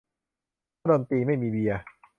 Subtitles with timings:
[0.81, 1.79] ถ้าดนตรีไม่มีเบียร์